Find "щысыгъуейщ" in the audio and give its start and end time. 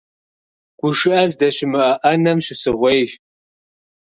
2.45-3.11